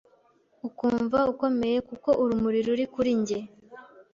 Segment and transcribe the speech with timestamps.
[0.67, 3.39] uKumva ukomeye kuko urumuri ruri kuri njye